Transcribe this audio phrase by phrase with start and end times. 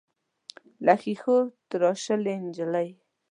[0.85, 1.37] له ښیښو
[1.69, 2.89] تراشلې نجلۍ.